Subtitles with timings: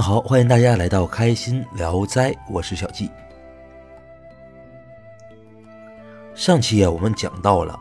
[0.00, 3.10] 好，欢迎大家来到开心聊斋，我是小季。
[6.34, 7.78] 上期啊，我们讲到了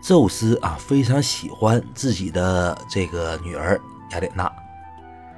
[0.00, 3.80] 宙斯啊，非常喜欢自己的这个女儿
[4.12, 4.50] 雅典娜，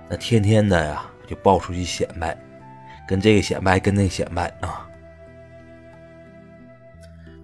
[0.06, 2.36] 那天天的呀就抱出去显摆，
[3.08, 4.86] 跟这个显摆，跟那个显摆啊。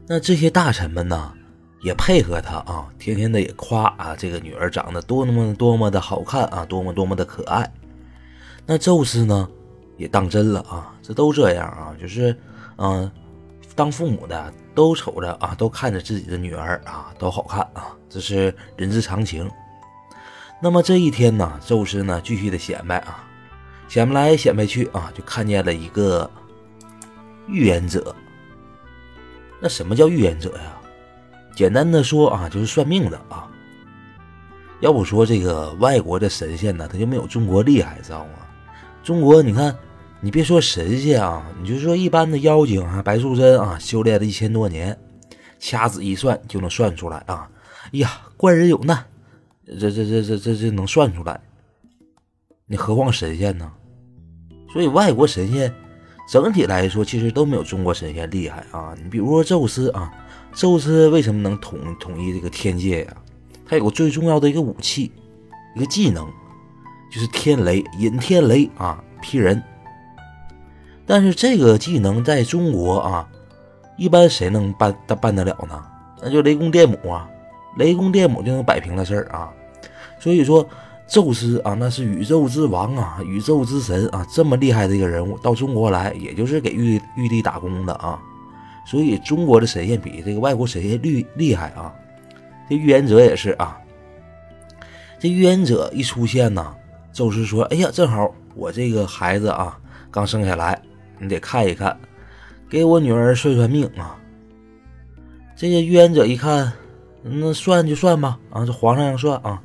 [0.06, 1.32] 那这些大臣们呢，
[1.82, 7.72] 也配合他啊，天天的也夸啊，这个女儿长得多么多么的好看啊，多么多么的可爱。
[8.64, 9.48] 那宙斯呢，
[9.96, 12.36] 也当真了啊，这都这样啊，就是，
[12.76, 13.10] 嗯，
[13.74, 19.50] 当父母的都瞅着啊，都看着自己的女儿啊，都好看啊，这是人之常情。
[20.62, 23.24] 那么这一天呢，宙斯呢继续的显摆啊，
[23.88, 26.30] 显摆来显摆去啊，就看见了一个
[27.48, 28.14] 预言者。
[29.60, 30.80] 那什么叫预言者呀？
[31.54, 33.48] 简单的说啊，就是算命的啊。
[34.80, 38.30] 要不说这个外国的神仙呢，他就没有中国厉害，知道吗？
[39.02, 39.76] 中国，你看，
[40.20, 44.96] 你别说神仙啊，你就说一般的妖精啊，白素贞啊，修炼了一千多年，
[45.58, 47.50] 掐指一算就能算出来啊。
[47.86, 49.04] 哎呀，怪人有难，
[49.66, 51.40] 这这这这这这能算出来。
[52.66, 53.70] 你何况神仙呢？
[54.72, 55.72] 所以外国神仙。
[56.28, 58.94] 整体来说，其实都没有中国神仙厉害啊！
[59.02, 60.10] 你比如说宙斯啊，
[60.54, 63.16] 宙斯为什么能统统一这个天界呀？
[63.66, 65.10] 他有个最重要的一个武器，
[65.76, 66.32] 一个技能，
[67.12, 69.62] 就是天雷，引天雷啊，劈人。
[71.06, 73.28] 但是这个技能在中国啊，
[73.96, 75.80] 一般谁能办办得了呢？
[76.22, 77.28] 那就雷公电母啊，
[77.76, 79.52] 雷公电母就能摆平的事儿啊。
[80.18, 80.66] 所以说。
[81.08, 88.18] 宙斯啊，那是宇宙之王啊，宇宙之神啊，这么厉害的一个人物到中国来，也就是给玉玉帝打工的啊。
[88.86, 91.92] 所以中国的神仙比这个外国神仙厉厉害啊。
[92.66, 93.78] 这预言者也是啊。
[95.18, 96.74] 这预言者一出现呢，
[97.12, 99.78] 宙斯说：“哎呀，正好我这个孩子啊
[100.10, 100.80] 刚生下来，
[101.18, 101.96] 你得看一看，
[102.68, 104.18] 给我女儿算算命啊。”
[105.54, 106.72] 这个预言者一看，
[107.22, 109.62] 那算就算吧啊，这皇上让算啊。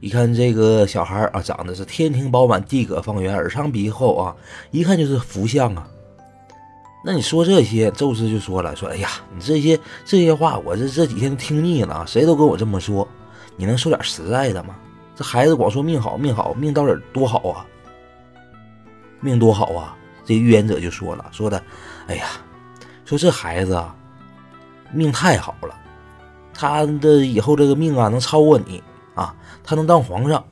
[0.00, 4.34] 一看这个小孩啊，长得是天庭饱满，地阁方圆，耳长鼻厚啊，
[4.70, 5.86] 一看就是福相啊。
[7.04, 13.06] 那你说这些，宙斯就说了，说哎呀，你这些这些话，我这这几天听腻了，谁都跟我这么说，
[13.56, 14.74] 你能说点实在的吗？
[15.20, 17.66] 这孩子光说命好命好，命到底多好啊？
[19.20, 19.94] 命多好啊？
[20.24, 21.62] 这预言者就说了，说的，
[22.06, 22.26] 哎呀，
[23.04, 23.94] 说这孩子啊，
[24.90, 25.78] 命太好了，
[26.54, 28.82] 他的以后这个命啊，能超过你。
[29.14, 30.42] 啊，他能当皇上？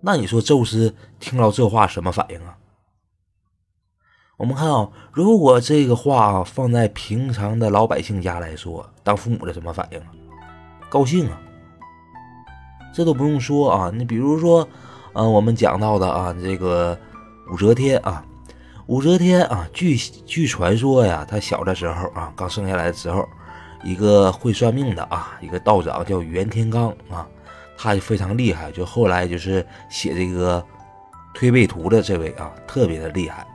[0.00, 2.56] 那你说宙斯听到这话什么反应啊？
[4.38, 10.06] 我们看啊，如果这个话放在平常的老百姓家来说，当父母的什么反应啊？
[10.88, 11.42] 高兴啊！
[12.96, 14.66] 这都不用说啊，你比如说，
[15.12, 16.98] 嗯，我们讲到的啊，这个
[17.52, 18.24] 武则天啊，
[18.86, 23.28] 武则天啊，据据传说呀，她小的时候啊，刚生下来的时候。
[23.84, 27.24] 一个会算命的啊，一个道长叫袁天罡啊，
[27.78, 28.72] 他就非常厉害。
[28.72, 30.60] 就后来就是写这个
[31.34, 33.46] 《推背图》的这位啊，特别的厉害。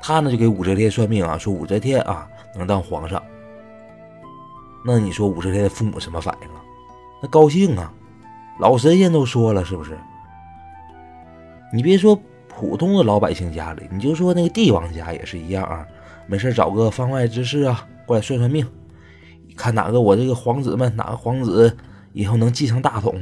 [0.00, 3.22] 他呢就给武则天算命啊，说武则天啊能当皇上。
[4.84, 6.58] 那你说武则天的父母什么反应啊？
[7.20, 7.92] 那高兴啊！
[8.58, 9.98] 老神仙都说了，是不是？
[11.72, 12.18] 你别说
[12.48, 15.86] 普通的老百姓家里，你就说那个帝王家也是一样啊，
[16.26, 18.66] 没事找个方外之士啊过来算算命。
[19.56, 21.76] 看哪个我这个皇子们哪个皇子
[22.12, 23.20] 以后能继承大统？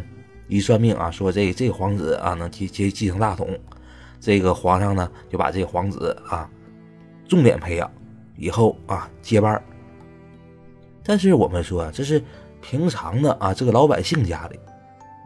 [0.48, 3.48] 一算命啊，说这这皇子啊能继继继承大统，
[4.18, 6.50] 这个皇上呢就把这个皇子啊
[7.28, 7.88] 重点培养，
[8.36, 9.62] 以后啊接班。
[11.04, 12.21] 但是我们说啊这是
[12.60, 14.59] 平常的啊，这个老百姓家里，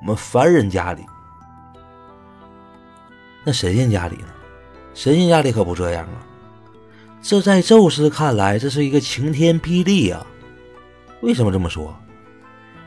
[0.04, 1.02] 我们凡人家里，
[3.42, 4.28] 那神仙家里呢？
[4.92, 6.20] 神仙家里可不这样啊！
[7.22, 10.26] 这在宙斯看来，这是一个晴天霹雳啊！
[11.22, 11.96] 为什么这么说？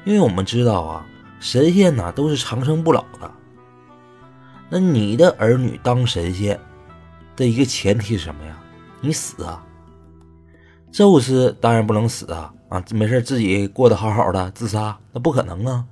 [0.05, 1.07] 因为我们知道啊，
[1.39, 3.31] 神仙呐都是长生不老的。
[4.69, 6.59] 那你的儿女当神仙
[7.35, 8.55] 的一个前提是什么呀？
[9.01, 9.65] 你死啊！
[10.91, 12.53] 宙斯当然不能死啊！
[12.69, 15.83] 啊，没事自己过得好好的，自杀那不可能啊！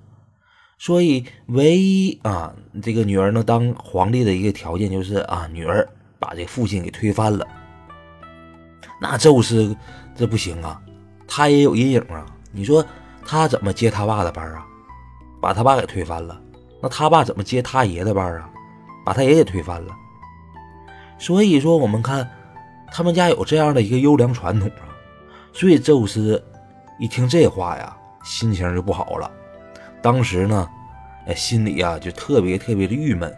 [0.77, 5.87] 所以唯一啊，这个女儿能当皇帝的一个条件就是啊，女儿
[6.19, 7.47] 把这父亲给推翻了。
[8.99, 9.75] 那宙斯
[10.15, 10.81] 这不行啊，
[11.27, 12.25] 他也有阴影啊。
[12.51, 12.85] 你说
[13.25, 14.65] 他怎么接他爸的班啊？
[15.41, 16.39] 把他爸给推翻了。
[16.81, 18.49] 那他爸怎么接他爷的班啊？
[19.05, 19.95] 把他爷给推翻了。
[21.17, 22.29] 所以说，我们看
[22.91, 24.91] 他们家有这样的一个优良传统啊。
[25.53, 26.43] 所以宙斯
[26.99, 29.31] 一听这话呀，心情就不好了。
[30.05, 30.69] 当时呢，
[31.25, 33.35] 哎，心里呀就特别特别的郁闷。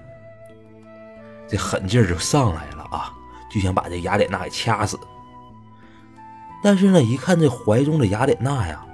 [1.48, 3.14] 这狠劲儿就上来了啊，
[3.50, 5.00] 就想把这雅典娜给掐死。
[6.62, 8.86] 但是呢，一看这怀中的雅典娜呀，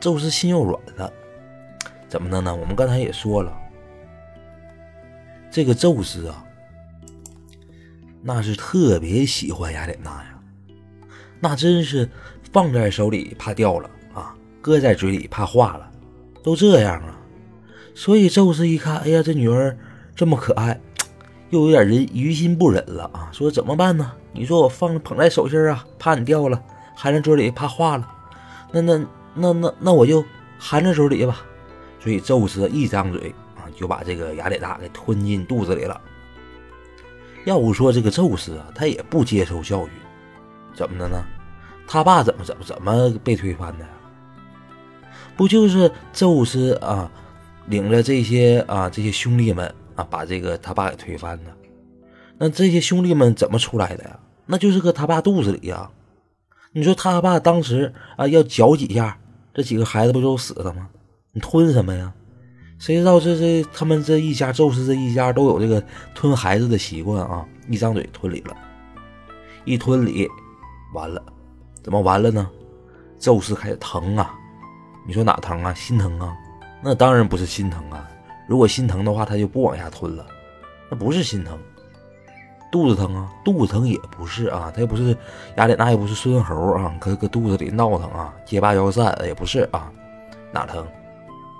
[0.00, 1.12] 宙斯心又软了。
[2.08, 2.56] 怎么的呢？
[2.56, 3.52] 我们刚才也说了，
[5.50, 6.42] 这个宙斯啊，
[8.22, 10.40] 那是特别喜欢雅典娜呀，
[11.38, 12.08] 那真是
[12.50, 15.89] 放在手里怕掉了啊，搁在嘴里怕化了，
[16.42, 17.16] 都这样啊。
[17.94, 19.76] 所以宙斯一看，哎呀，这女儿
[20.14, 20.80] 这么可爱，
[21.50, 24.12] 又有点人于心不忍了啊，说怎么办呢？
[24.32, 26.56] 你说我放捧在手心啊，怕你掉了；
[26.94, 28.08] 含在嘴里怕化了。
[28.72, 29.04] 那那
[29.34, 30.24] 那那那我就
[30.58, 31.42] 含在嘴里吧。
[31.98, 36.00] 所以宙斯一张嘴啊，就把这个雅典娜给吞进肚子里了。
[37.44, 39.90] 要不说这个宙斯啊，他也不接受教育，
[40.74, 41.22] 怎么的呢？
[41.86, 43.84] 他爸怎么怎么怎么被推翻的？
[45.40, 47.10] 不就是宙斯啊，
[47.68, 51.50] 领着这些啊这些兄弟们啊，把这个他爸给推翻的？
[52.36, 54.20] 那这些兄弟们怎么出来的呀？
[54.44, 55.90] 那就是搁他爸肚子里呀。
[56.72, 59.16] 你说他爸当时啊要嚼几下，
[59.54, 60.90] 这几个孩子不都死了吗？
[61.32, 62.12] 你吞什么呀？
[62.78, 65.82] 谁知道这这他们这一家宙斯这一家都有这个
[66.14, 67.48] 吞孩子的习惯啊！
[67.66, 68.54] 一张嘴吞里了，
[69.64, 70.28] 一吞里，
[70.92, 71.22] 完了，
[71.82, 72.46] 怎么完了呢？
[73.18, 74.36] 宙斯开始疼啊！
[75.10, 75.74] 你说哪疼啊？
[75.74, 76.36] 心疼啊？
[76.80, 78.08] 那当然不是心疼啊！
[78.46, 80.24] 如果心疼的话，他就不往下吞了。
[80.88, 81.58] 那不是心疼，
[82.70, 83.28] 肚子疼啊！
[83.44, 84.70] 肚子疼也不是啊！
[84.72, 85.16] 他又不是
[85.56, 86.94] 雅典娜，又不是孙猴啊！
[87.00, 88.32] 搁搁肚子里闹腾啊！
[88.46, 89.90] 结巴腰散也不是啊！
[90.52, 90.86] 哪疼？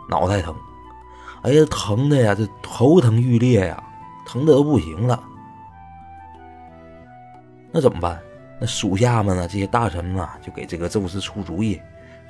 [0.09, 0.55] 脑袋疼，
[1.43, 3.83] 哎呀，疼的呀，这头疼欲裂呀，
[4.25, 5.21] 疼的都不行了。
[7.73, 8.17] 那怎么办？
[8.61, 9.49] 那属下们呢？
[9.49, 11.81] 这些大臣们啊，就给这个宙斯出主意，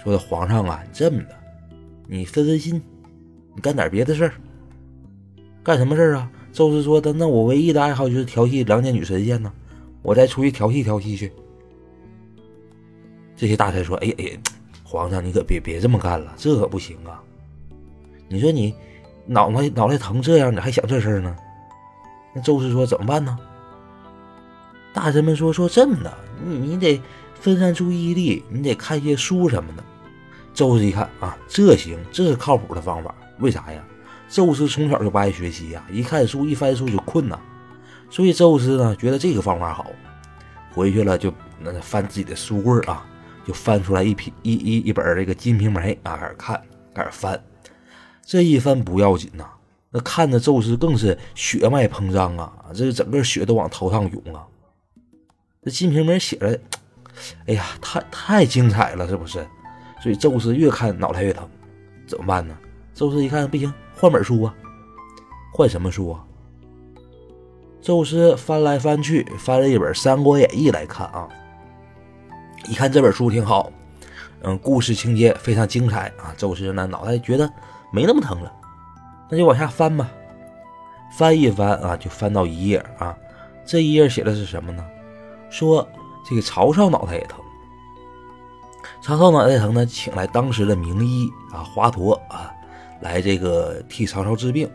[0.02, 1.37] 说：“皇上啊，这么的，
[2.06, 2.81] 你分分心，
[3.55, 4.32] 你干点别的事儿。
[5.62, 9.52] 干什么事儿啊？”宙斯说的：“那我唯一的爱好就是调戏良家女神仙呢，
[10.02, 11.32] 我再出去调戏调戏去。”
[13.37, 14.38] 这些大臣说：“哎哎，
[14.82, 17.23] 皇上你可别别这么干了，这可不行啊。”
[18.29, 18.75] 你说你
[19.26, 21.37] 脑袋脑袋疼这样，你还想这事儿呢？
[22.35, 23.38] 那宙斯说怎么办呢？
[24.93, 26.12] 大臣们说说这么的，
[26.44, 27.00] 你你得
[27.35, 29.85] 分散注意力，你得看一些书什么的。
[30.52, 33.14] 宙斯一看啊，这行，这是靠谱的方法。
[33.38, 33.82] 为啥呀？
[34.29, 37.38] 宙斯从小就不爱学习呀，一看书一翻书就困呐。
[38.08, 39.91] 所以宙斯呢觉得这个方法好，
[40.73, 43.05] 回去了就那翻自己的书柜啊，
[43.44, 46.62] 就翻出来一批一一一本这个《金瓶梅》啊，开始看，
[46.94, 47.43] 开始翻。
[48.25, 49.44] 这一翻不要紧呐，
[49.91, 54.46] 那看着宙斯更是血脉膨胀啊，这整个血都往头上涌啊。
[55.64, 56.61] 这《金瓶梅》写的，
[57.46, 59.44] 哎呀，太太精彩了，是不是？
[60.00, 61.49] 所以宙斯越看脑袋越疼，
[62.06, 62.56] 怎么办呢？
[62.94, 64.55] 宙斯一看不行，换本书啊，
[65.52, 66.25] 换什么书啊？
[67.81, 71.29] 宙斯翻来翻去，翻了一本《三国演义》来看啊，
[72.69, 73.70] 一看这本书挺好，
[74.43, 76.34] 嗯，故事情节非常精彩啊。
[76.36, 77.51] 宙斯那脑袋觉得。
[77.93, 78.53] 没那么疼了，
[79.29, 80.08] 那就往下翻吧，
[81.19, 83.19] 翻一翻啊，就翻到一页啊。
[83.67, 84.86] 这一页写的是什么呢？
[85.51, 85.84] 说
[86.25, 87.41] 这个曹操脑袋也疼。
[89.03, 92.53] 曹操脑袋疼呢，请来当时的名医啊，华佗啊，
[93.01, 94.69] 来这个替曹操治病。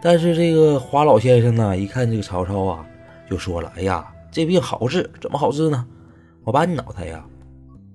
[0.00, 2.86] 但是这个华老先生呢，一看这个曹操啊，
[3.30, 5.86] 就说了：“哎呀，这病好治，怎么好治呢？
[6.44, 7.24] 我把你脑袋呀。”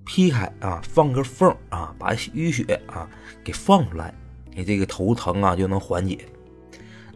[0.06, 3.06] 劈开啊，放个缝啊，把淤血啊
[3.44, 4.14] 给放出来，
[4.56, 6.18] 你这个头疼啊就能缓解。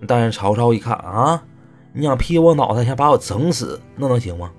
[0.06, 1.42] 但是曹操一看啊，
[1.94, 4.52] 你想劈我脑袋，想把我整死，那能行吗？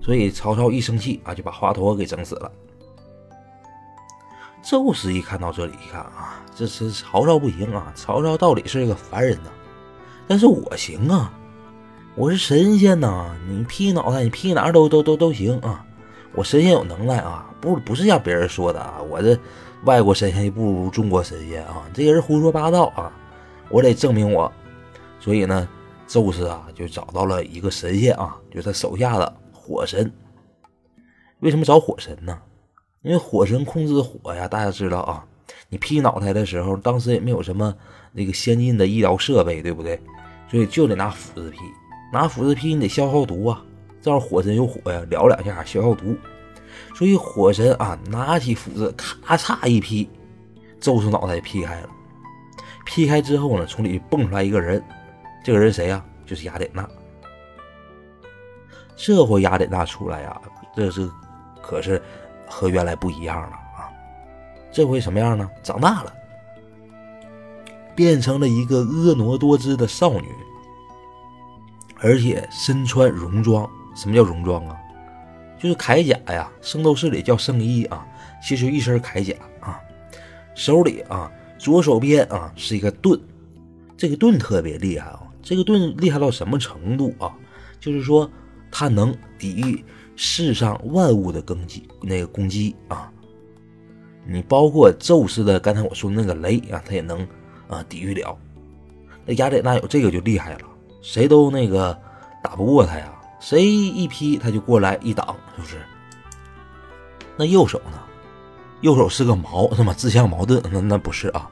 [0.00, 2.50] 所以曹操一生气啊，就把华佗给整死了。
[4.62, 9.50] 宙斯一看到这里，一看啊，这是曹操不行啊，曹操到底是个凡人呐，
[10.26, 11.32] 但是我行啊，
[12.14, 15.84] 我是神仙呐，你劈脑袋，你劈哪儿都都都都行啊。
[16.34, 19.38] 我神仙有能耐啊，不不是像别人说的啊，我这
[19.84, 23.10] 外国神仙就不如中国神仙啊，这个人胡说八道啊，
[23.70, 24.52] 我得证明我。
[25.20, 25.68] 所以呢，
[26.06, 29.34] 宙斯啊就找到了一个神仙啊，就他手下的
[29.68, 30.10] 火神。
[31.40, 32.38] 为什么找火神呢？
[33.02, 35.22] 因为火神控制火呀，大家知道啊，
[35.68, 37.74] 你劈脑袋的时候，当时也没有什么
[38.12, 40.00] 那个先进的医疗设备，对不对？
[40.50, 41.58] 所以就得拿斧子劈，
[42.10, 43.62] 拿斧子劈你得消耗毒啊。
[44.00, 46.16] 正好火神有火呀，燎两下消消毒，
[46.94, 50.08] 所以火神啊拿起斧子，咔嚓一劈，
[50.80, 51.88] 宙斯脑袋劈开了。
[52.86, 54.82] 劈开之后呢，从里蹦出来一个人，
[55.44, 56.02] 这个人谁呀？
[56.24, 56.88] 就是雅典娜。
[59.00, 60.40] 这回雅典娜出来呀，
[60.74, 61.08] 这是
[61.62, 62.02] 可是
[62.48, 63.88] 和原来不一样了啊！
[64.72, 65.48] 这回什么样呢？
[65.62, 66.12] 长大了，
[67.94, 70.28] 变成了一个婀娜多姿的少女。
[72.00, 73.68] 而且身穿戎装。
[73.94, 74.76] 什么叫戎装啊？
[75.58, 78.04] 就是铠甲呀，圣斗士里叫圣衣啊，
[78.42, 79.80] 其实一身铠甲啊，
[80.56, 83.20] 手里啊，左手边啊是一个盾，
[83.96, 87.32] 这个盾特别厉害啊，这个盾厉害到什么程度啊？
[87.80, 88.28] 就是说
[88.70, 89.84] 它能抵御
[90.16, 93.10] 世上万物的攻击，那个攻击啊，
[94.26, 97.26] 你包括宙斯的刚才我说的那个雷啊，他也能
[97.68, 98.36] 啊抵御了。
[99.24, 100.60] 那雅典娜有这个就厉害了，
[101.02, 101.98] 谁都那个
[102.42, 103.12] 打不过他呀。
[103.40, 105.76] 谁一劈他就过来一挡，是不是？
[107.36, 108.02] 那右手呢？
[108.80, 109.94] 右手是个矛，是吗？
[109.94, 110.60] 自相矛盾？
[110.72, 111.48] 那那不是啊。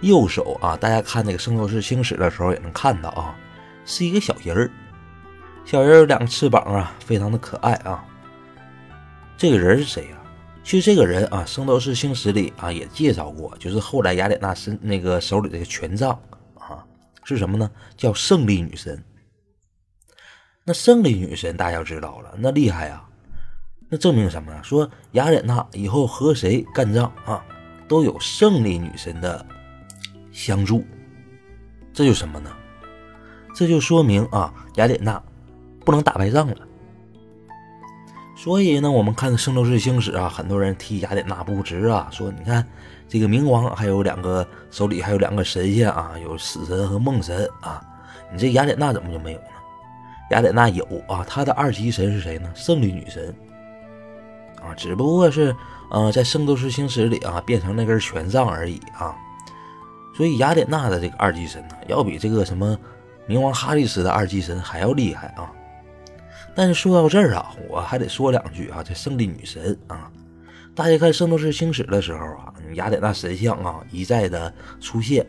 [0.00, 3.36] 右手啊，大家看那个《圣斗士星矢》的时候也能看到啊，
[3.84, 4.70] 是一个小人儿。
[5.68, 8.02] 小人有两个翅膀啊，非常的可爱啊。
[9.36, 10.16] 这个人是谁呀？
[10.64, 16.18] 其实这个人啊，《圣斗士星矢》里啊也介绍过，就是后来雅典娜身那个手里这个权杖
[16.54, 16.82] 啊，
[17.22, 17.70] 是什么呢？
[17.98, 19.04] 叫胜利女神。
[20.64, 23.06] 那胜利女神大家知道了，那厉害啊！
[23.90, 24.64] 那证明什么呢？
[24.64, 27.44] 说雅典娜以后和谁干仗啊，
[27.86, 29.44] 都有胜利女神的
[30.32, 30.82] 相助。
[31.92, 32.50] 这就什么呢？
[33.54, 35.22] 这就说明啊，雅典娜
[35.88, 36.56] 不能打败仗了。
[38.36, 42.62] 所以呢，我们看《圣斗士星矢》啊，很多人替雅典娜不值啊，说你看
[43.08, 47.82] 这个冥王还有两个手里还有两个神仙啊，有死神和梦神啊，
[48.30, 49.46] 你这雅典娜怎么就没有呢？
[50.30, 52.52] 雅典娜有啊，她的二级神是谁呢？
[52.54, 53.34] 胜利女神
[54.62, 55.56] 啊，只不过是
[55.90, 59.16] 呃，在圣斗士星矢里啊，变成那根权杖而已啊。
[60.14, 62.78] 所以雅典娜的这个二级神呢，要比这个什么
[63.26, 65.50] 冥王哈利斯的二级神还要厉害啊。
[66.58, 70.10] 但是说到这儿啊，我还得说两句啊，这胜利女神啊，
[70.74, 75.24] 大家看圣斗士星矢的时候啊，雅典娜神像啊一再的出现。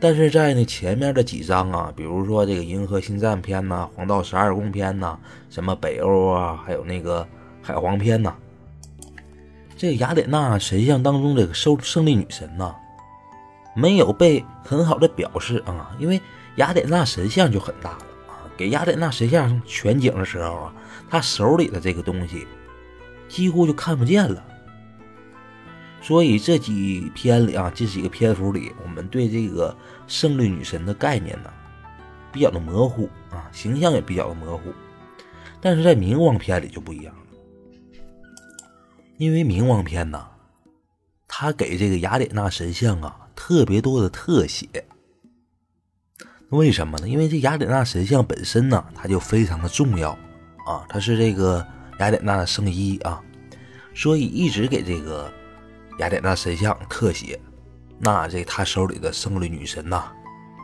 [0.00, 5.16] 但是在那前面的几章啊，比如说这个《银河星战篇》呐，《黄道十二宫篇》呐，
[5.48, 7.24] 什么北欧啊，还有那个
[7.62, 8.34] 海皇篇呐，
[9.76, 12.74] 这个雅典娜神像当中这个胜胜利女神呐，
[13.76, 16.20] 没有被很好的表示啊，因为
[16.56, 18.06] 雅典娜神像就很大了，
[18.62, 20.74] 给雅典娜神像全景的时候啊，
[21.10, 22.46] 她手里的这个东西
[23.28, 24.40] 几乎就看不见了。
[26.00, 29.76] 所以这几篇里啊，这几个篇幅里，我们对这个
[30.06, 31.52] 胜利女神的概念呢，
[32.30, 34.72] 比较的模糊啊，形象也比较的模糊。
[35.60, 37.98] 但是在冥王篇里就不一样了，
[39.16, 40.24] 因为冥王篇呢，
[41.26, 44.68] 他给这个雅典娜神像啊特别多的特写。
[46.52, 47.08] 为什么呢？
[47.08, 50.10] 因为这雅典娜神像本身呢，它就非常的重要
[50.66, 51.66] 啊，它是这个
[51.98, 53.20] 雅典娜的圣衣啊，
[53.94, 55.30] 所以一直给这个。
[55.98, 57.38] 雅典娜神像特写，
[57.98, 60.04] 那这他手里的胜利女神呐，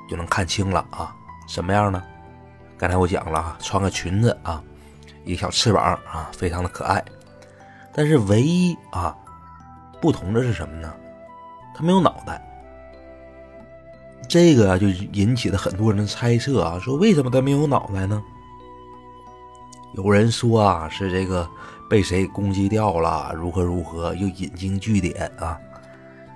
[0.09, 1.15] 就能看清了啊，
[1.47, 2.03] 什么样呢？
[2.79, 4.61] 刚才我讲了啊，穿个裙子啊，
[5.27, 7.05] 一个小翅膀啊，非常的可爱。
[7.93, 9.15] 但是唯一啊
[10.01, 10.93] 不同的是什么呢？
[11.77, 12.43] 他没有脑袋。
[14.29, 18.23] 这个就引起了很多人的猜测啊，说为什么他没有脑袋呢？
[19.95, 21.49] 有人说啊，是这个。
[21.91, 23.33] 被谁攻击掉了？
[23.35, 24.15] 如何如何？
[24.17, 25.59] 又引经据典啊？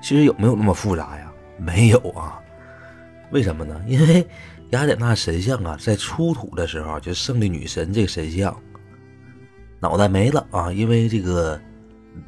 [0.02, 1.30] 其实有没有那么复杂呀？
[1.58, 2.40] 没有啊。
[3.32, 3.78] 为什么呢？
[3.86, 4.26] 因为
[4.70, 8.56] 雅典娜神像啊，在出土的时候，就胜利女神这个神像，
[9.78, 10.72] 脑袋没了啊。
[10.72, 11.60] 因为这个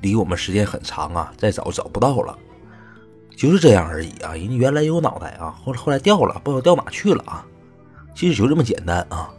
[0.03, 2.39] 离我们时间很长啊，再找找不到了，
[3.37, 4.33] 就是这样而已啊。
[4.33, 7.45] 人家原来有脑袋啊，后后来掉了，不知道掉哪去了啊。
[8.15, 9.31] 其实就这么简单啊。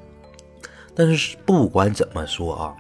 [0.95, 2.73] 但是不管怎么说啊。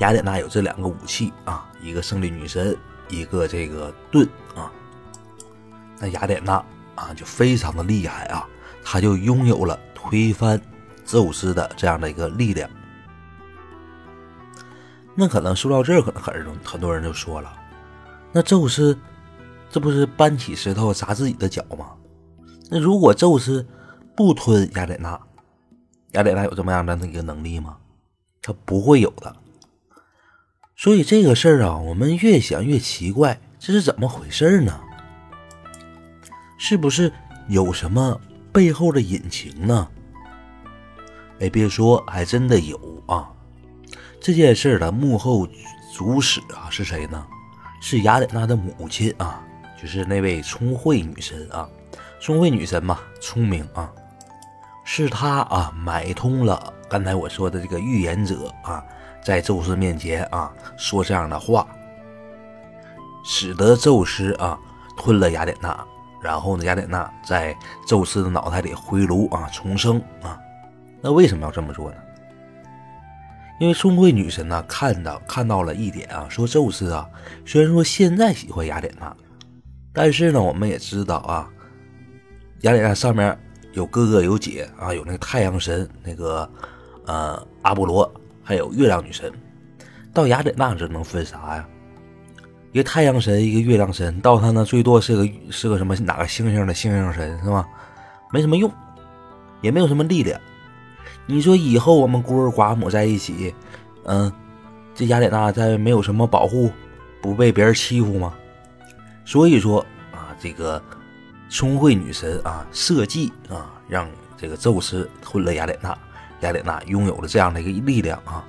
[0.00, 2.76] 雅典娜有这两个武器啊，一个胜利女神，
[3.08, 4.70] 一个这个盾啊。
[5.98, 6.62] 那雅典娜
[6.94, 8.46] 啊就非常的厉害啊，
[8.84, 10.60] 她就拥有了推翻
[11.06, 12.68] 宙斯的这样的一个力量。
[15.14, 17.50] 那可能说到这儿，可能很很多人就说了，
[18.32, 18.94] 那宙斯
[19.70, 21.92] 这不是搬起石头砸自己的脚吗？
[22.70, 23.66] 那如果宙斯
[24.16, 25.20] 不吞雅典娜，
[26.12, 27.76] 雅典娜有这么样的一个能力吗？
[28.42, 29.34] 他不会有的。
[30.76, 34.80] 所以这个事儿啊，我们越想越奇怪，这是怎么回事呢？
[36.58, 37.12] 是不是
[37.48, 38.20] 有什么
[38.52, 39.88] 背后的隐情呢？
[41.40, 43.30] 哎，别说，还真的有啊！
[44.20, 45.46] 这件事的幕后
[45.94, 47.26] 主使啊是谁呢？
[47.80, 49.45] 是雅典娜的母亲啊，
[49.86, 51.68] 是那位聪慧女神啊，
[52.20, 53.92] 聪慧女神嘛，聪明啊，
[54.84, 58.84] 是她啊买通了刚才我说的这个预言者啊。
[59.24, 61.66] 在宙斯面前啊，说这样的话，
[63.24, 64.56] 使得宙斯啊
[64.96, 65.84] 吞了雅典娜，
[66.22, 67.52] 然后呢，雅典娜在
[67.88, 70.38] 宙斯的脑袋里回炉啊重生啊，
[71.00, 71.96] 那为什么要这么做呢？
[73.58, 77.08] 因为聪慧女神呢看到看到了一点啊，说宙斯啊，
[77.44, 79.12] 虽然说现在喜欢雅典娜，
[79.96, 81.48] 但是呢，我们也知道啊，
[82.60, 83.36] 雅典娜上面
[83.72, 86.46] 有哥哥有姐啊，有那个太阳神那个
[87.06, 88.12] 呃阿波罗，
[88.42, 89.32] 还有月亮女神，
[90.12, 91.66] 到雅典娜这能分啥呀？
[92.72, 97.66] 一个太阳神，一个月亮神，到他那最多是个是个什么哪个星星的星星神是吧？
[98.30, 98.70] 没什么用，
[99.62, 100.38] 也没有什么力量。
[101.24, 103.54] 你说以后我们孤儿寡母在一起，
[104.04, 104.30] 嗯，
[104.94, 106.70] 这雅典娜在没有什么保护，
[107.22, 108.34] 不被别人欺负吗？
[109.26, 110.82] 所以说啊，这个
[111.50, 115.98] 聪慧女神啊设计啊，让这个宙斯吞了雅典娜，
[116.40, 118.42] 雅典娜拥有了这样的一个力量啊。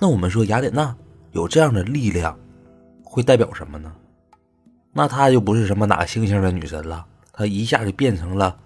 [0.00, 0.94] 那我们说雅典娜
[1.30, 2.36] 有这样的力量，
[3.04, 3.94] 会代表什么呢？
[4.92, 8.58] 那她就不是什么哪个星星的女神了，她一下就变成了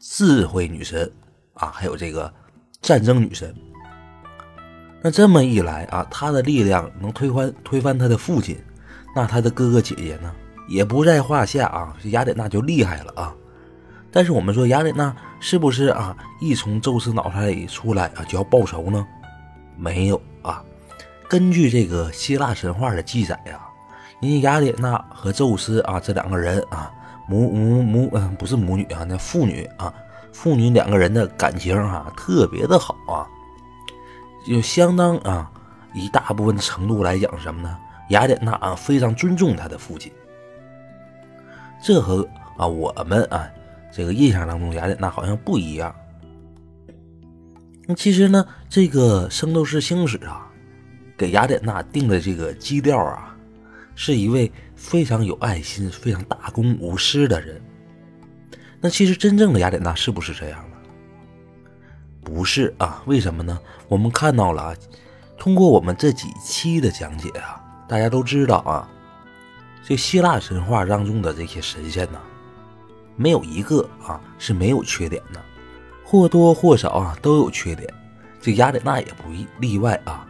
[0.00, 1.12] 智慧女神。
[1.54, 2.32] 啊，还有这个
[2.80, 3.54] 战争女神，
[5.02, 8.58] 那这么一来啊，她的力量能推翻推翻她的父亲，
[9.14, 10.32] 那他的哥哥姐姐呢，
[10.68, 11.96] 也不在话下啊。
[12.04, 13.34] 雅典娜就厉害了啊。
[14.12, 19.06] 但是我们说雅典娜是不是啊，一从宙斯脑袋里出来啊就要报仇呢？
[19.76, 20.62] 没有啊。
[21.28, 23.60] 根据这个希腊神话的记载呀，
[24.20, 26.90] 人家雅典娜和宙斯啊这两个人啊，
[27.28, 29.92] 母母母嗯不是母女啊，那父女啊。
[30.32, 33.26] 父女两个人的感情啊，特别的好啊，
[34.46, 35.50] 就相当啊，
[35.92, 37.76] 一大部分程度来讲什么呢？
[38.10, 40.12] 雅典娜啊，非常尊重她的父亲。
[41.82, 43.50] 这和啊我们啊
[43.90, 45.94] 这个印象当中雅典娜好像不一样。
[47.86, 50.46] 那其实呢，这个《圣斗士星矢》啊，
[51.16, 53.34] 给雅典娜定的这个基调啊，
[53.96, 57.60] 是一位非常有爱心、非常大公无私的人。
[58.80, 60.76] 那其实真正的雅典娜是不是这样的？
[62.22, 63.58] 不是啊，为什么呢？
[63.88, 64.76] 我们看到了啊，
[65.36, 67.59] 通过我们这几期的讲解啊，
[67.90, 68.88] 大家都知道啊，
[69.82, 72.20] 这希腊神话当中的这些神仙呢，
[73.16, 75.42] 没有一个啊是没有缺点的，
[76.04, 77.92] 或多或少啊都有缺点。
[78.40, 79.24] 这雅典娜也不
[79.58, 80.24] 例外啊。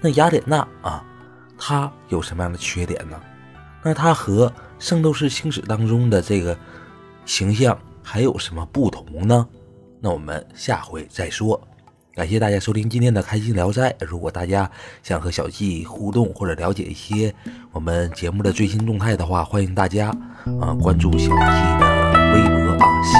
[0.00, 1.04] 那雅典娜啊，
[1.58, 3.20] 她有什么样的缺点呢？
[3.82, 4.48] 那她和
[4.78, 6.56] 《圣斗士星矢》当中的这个。
[7.26, 9.46] 形象还有什么不同呢？
[10.00, 11.60] 那我们下回再说。
[12.18, 13.94] 感谢大家收听今天的开心聊斋。
[14.00, 14.68] 如果大家
[15.04, 17.32] 想和小季互动或者了解一些
[17.70, 20.08] 我们节目的最新动态的话，欢迎大家
[20.60, 23.17] 啊关注小季的微博啊。